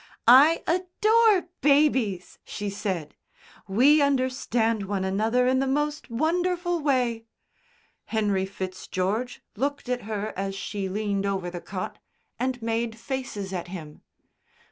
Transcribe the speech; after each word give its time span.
"I 0.25 0.63
adore 0.65 1.47
babies," 1.61 2.39
she 2.43 2.71
said. 2.71 3.13
"We 3.67 4.01
understand 4.01 4.87
one 4.87 5.03
another 5.03 5.45
in 5.45 5.59
the 5.59 5.67
most 5.67 6.09
wonderful 6.09 6.79
way." 6.79 7.27
Henry 8.05 8.47
Fitzgeorge 8.47 9.41
looked 9.55 9.87
at 9.89 10.01
her 10.05 10.33
as 10.35 10.55
she 10.55 10.89
leaned 10.89 11.27
over 11.27 11.51
the 11.51 11.61
cot 11.61 11.99
and 12.39 12.59
made 12.63 12.97
faces 12.97 13.53
at 13.53 13.67
him. 13.67 14.01